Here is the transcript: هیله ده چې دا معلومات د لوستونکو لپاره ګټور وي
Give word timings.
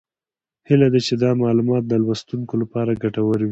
هیله 0.67 0.87
ده 0.93 0.99
چې 1.07 1.13
دا 1.23 1.29
معلومات 1.43 1.83
د 1.87 1.93
لوستونکو 2.03 2.53
لپاره 2.61 2.99
ګټور 3.03 3.39
وي 3.43 3.49